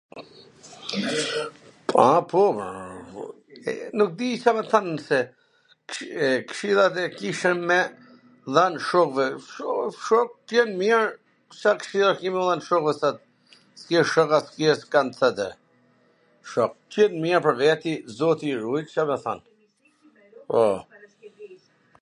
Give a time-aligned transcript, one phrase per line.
[2.05, 2.43] A, po.
[3.97, 5.19] Nuk di Ca me t than se,
[5.91, 6.07] kshi
[6.53, 7.77] kshillat qw kisha me
[8.55, 9.67] dhan shokve, po,
[10.07, 11.01] shokt t jen mir,
[11.59, 13.13] Ca kshilla qw me u dhan shokve,...
[13.81, 13.87] t
[16.97, 19.39] jen mir pwr veti, zoti i rujt, Ca me than...
[20.53, 20.63] Po